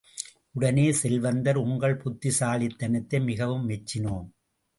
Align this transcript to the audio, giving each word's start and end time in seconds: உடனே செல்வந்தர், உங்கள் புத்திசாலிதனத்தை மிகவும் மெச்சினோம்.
உடனே 0.51 0.85
செல்வந்தர், 0.91 1.59
உங்கள் 1.65 1.95
புத்திசாலிதனத்தை 1.95 3.19
மிகவும் 3.23 3.69
மெச்சினோம். 3.69 4.27